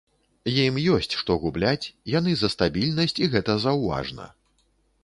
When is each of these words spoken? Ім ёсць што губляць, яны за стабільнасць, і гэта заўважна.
Ім 0.61 0.79
ёсць 0.95 1.17
што 1.19 1.31
губляць, 1.43 1.91
яны 2.17 2.35
за 2.41 2.53
стабільнасць, 2.55 3.17
і 3.25 3.31
гэта 3.37 3.61
заўважна. 3.69 4.29